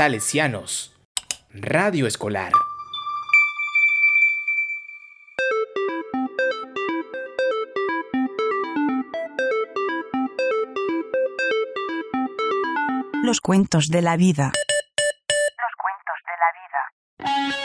[0.00, 0.96] Salesianos.
[1.52, 2.52] Radio Escolar.
[13.22, 14.52] Los cuentos de la vida.
[15.58, 17.59] Los cuentos de la vida.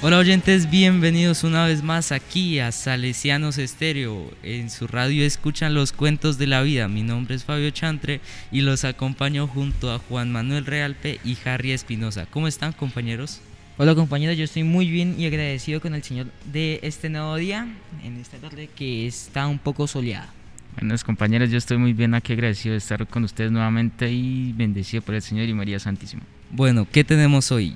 [0.00, 4.30] Hola oyentes, bienvenidos una vez más aquí a Salesianos Estéreo.
[4.44, 6.86] En su radio escuchan los cuentos de la vida.
[6.86, 8.20] Mi nombre es Fabio Chantre
[8.52, 12.26] y los acompaño junto a Juan Manuel Realpe y Harry Espinosa.
[12.26, 13.40] ¿Cómo están compañeros?
[13.76, 17.66] Hola compañeros, yo estoy muy bien y agradecido con el Señor de este nuevo día,
[18.04, 20.32] en esta tarde que está un poco soleada.
[20.78, 25.02] Buenos compañeros, yo estoy muy bien aquí agradecido de estar con ustedes nuevamente y bendecido
[25.02, 26.22] por el Señor y María Santísima.
[26.52, 27.74] Bueno, ¿qué tenemos hoy?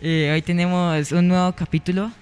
[0.00, 2.12] Eh, hoy tenemos un nuevo capítulo.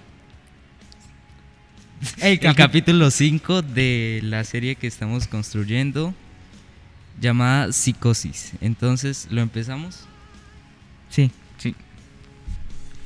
[2.19, 6.13] El, capítulo 5 de la serie que estamos construyendo
[7.21, 8.53] llamada Psicosis.
[8.61, 10.05] Entonces, ¿lo empezamos?
[11.09, 11.29] Sí.
[11.59, 11.75] Sí.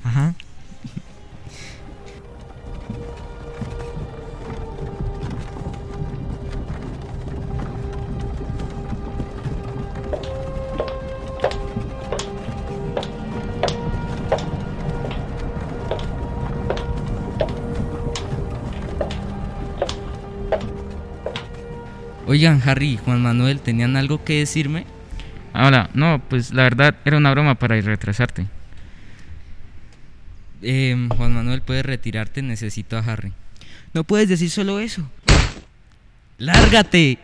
[0.06, 0.36] Ajá.
[22.32, 24.86] Oigan, Harry y Juan Manuel, ¿tenían algo que decirme?
[25.52, 28.48] Ahora, no, pues la verdad era una broma para ir retrasarte.
[30.62, 33.34] Eh, Juan Manuel, puedes retirarte, necesito a Harry.
[33.94, 35.12] No puedes decir solo eso.
[36.38, 37.20] ¡Lárgate!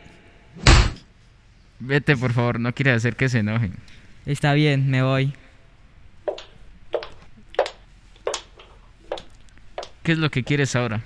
[1.80, 3.76] Vete, por favor, no quieres hacer que se enojen.
[4.26, 5.31] Está bien, me voy.
[10.04, 11.02] ¿Qué es lo que quieres ahora?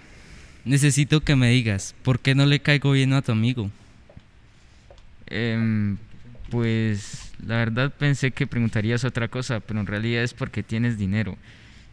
[0.66, 3.70] Necesito que me digas, ¿por qué no le caigo bien a tu amigo?
[5.34, 5.98] Em,
[6.50, 11.38] pues la verdad pensé que preguntarías otra cosa, pero en realidad es porque tienes dinero.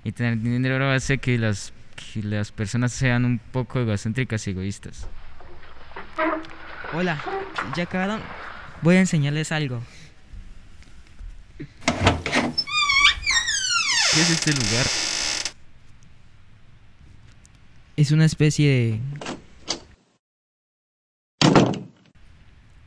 [0.03, 4.50] Y tener dinero ahora hace que las, que las personas sean un poco egocéntricas y
[4.50, 5.06] egoístas.
[6.93, 7.22] Hola,
[7.76, 8.21] ¿ya acabaron?
[8.82, 9.82] Voy a enseñarles algo.
[11.56, 11.66] ¿Qué
[14.20, 14.87] es este lugar?
[17.97, 19.00] Es una especie de...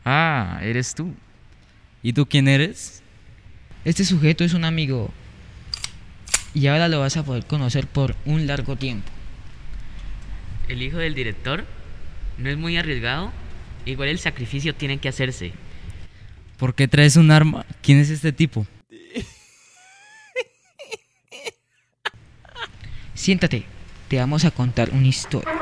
[0.04, 1.14] Ah, eres tú.
[2.04, 3.04] ¿Y tú quién eres?
[3.86, 5.12] Este sujeto es un amigo.
[6.54, 9.10] Y ahora lo vas a poder conocer por un largo tiempo.
[10.68, 11.66] ¿El hijo del director?
[12.38, 13.32] ¿No es muy arriesgado?
[13.86, 15.54] Igual el sacrificio tiene que hacerse.
[16.58, 17.66] ¿Por qué traes un arma?
[17.82, 18.68] ¿Quién es este tipo?
[23.14, 23.66] Siéntate,
[24.08, 25.61] te vamos a contar una historia.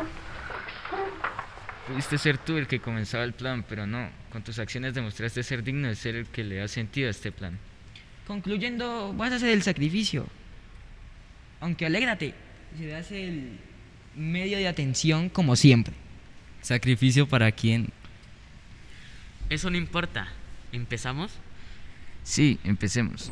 [1.90, 4.12] Pudiste ser tú el que comenzaba el plan, pero no.
[4.32, 7.32] Con tus acciones demostraste ser digno de ser el que le da sentido a este
[7.32, 7.58] plan.
[8.28, 10.28] Concluyendo, vas a hacer el sacrificio.
[11.60, 12.36] Aunque alégrate,
[12.78, 13.58] serás el
[14.16, 15.96] medio de atención como siempre.
[16.62, 17.90] ¿Sacrificio para quién?
[19.50, 20.28] Eso no importa.
[20.72, 21.32] ¿Empezamos?
[22.24, 23.32] Sí, empecemos.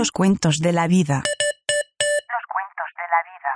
[0.00, 1.16] Los cuentos de la vida.
[1.16, 3.52] Los cuentos de la vida.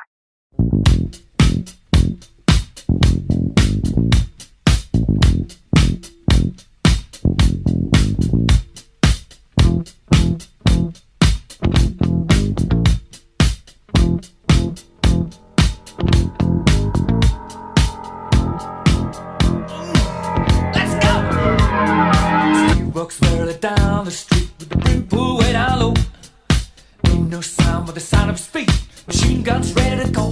[23.61, 24.34] Down the street
[29.95, 30.31] ready to go.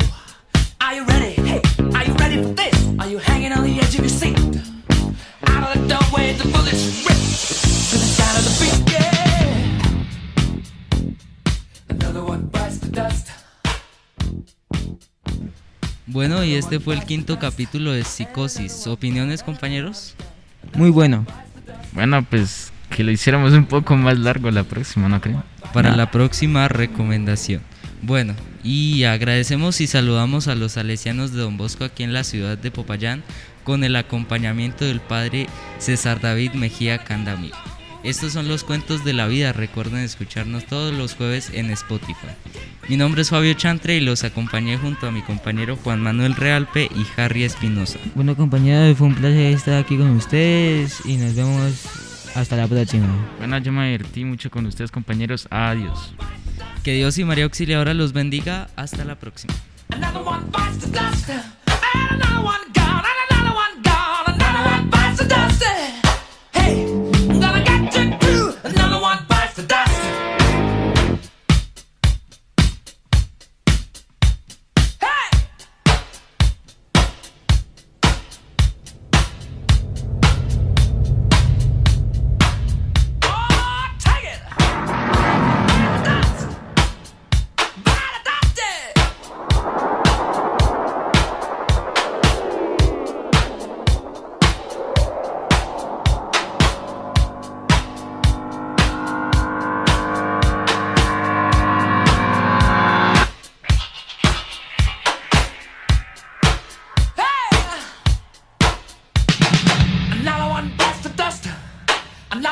[0.81, 1.32] Are you ready?
[1.35, 1.61] Hey,
[1.94, 2.75] are you ready for this?
[2.99, 4.37] Are you hanging on the edge of your seat?
[5.47, 7.19] Out of the doorway, the bullets rip
[7.91, 8.93] to the sound of the beat.
[8.93, 9.94] Yeah.
[11.88, 13.29] Another one bites the dust.
[16.06, 18.87] Bueno, y este fue el quinto capítulo de Psicosis.
[18.87, 20.14] ¿Opiniones, compañeros?
[20.75, 21.25] Muy bueno.
[21.93, 25.43] Bueno, pues que lo hiciéramos un poco más largo la próxima, ¿no creen?
[25.73, 27.62] Para la próxima recomendación.
[28.02, 28.34] Bueno,
[28.64, 32.72] y agradecemos y saludamos a los salesianos de Don Bosco aquí en la ciudad de
[32.72, 33.22] Popayán
[33.62, 35.46] con el acompañamiento del padre
[35.78, 37.52] César David Mejía Candamil.
[38.02, 42.26] Estos son los cuentos de la vida, recuerden escucharnos todos los jueves en Spotify.
[42.88, 46.90] Mi nombre es Fabio Chantre y los acompañé junto a mi compañero Juan Manuel Realpe
[46.93, 48.00] y Harry Espinosa.
[48.16, 51.87] Bueno, compañeros, fue un placer estar aquí con ustedes y nos vemos
[52.34, 53.06] hasta la próxima.
[53.38, 55.46] Bueno, yo me divertí mucho con ustedes, compañeros.
[55.49, 56.12] Adiós.
[56.82, 58.69] Que Dios y María Auxiliadora los bendiga.
[58.76, 59.55] Hasta la próxima.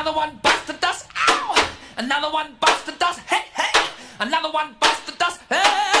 [0.01, 1.05] Another one bites the dust.
[1.29, 1.69] Ow!
[1.95, 3.19] Another one bites the dust.
[3.19, 3.85] Hey, hey!
[4.19, 5.39] Another one bites the dust.
[5.47, 6.00] Hey!